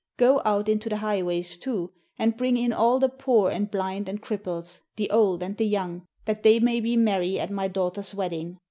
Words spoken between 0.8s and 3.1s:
the highways too, and bring in all the